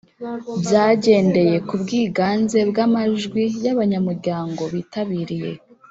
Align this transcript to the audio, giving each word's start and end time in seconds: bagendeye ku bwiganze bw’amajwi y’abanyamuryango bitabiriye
bagendeye 0.71 1.57
ku 1.67 1.73
bwiganze 1.81 2.59
bw’amajwi 2.69 3.43
y’abanyamuryango 3.65 4.61
bitabiriye 4.73 5.51